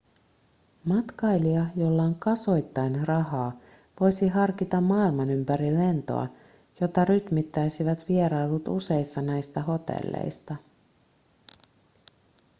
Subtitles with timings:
[0.85, 3.57] matkailija jolla on kasoittain rahaa
[3.99, 6.27] voisi harkita maailmanympärilentoa
[6.81, 10.55] jota rytmittäisivät vierailut useissa näistä hotelleista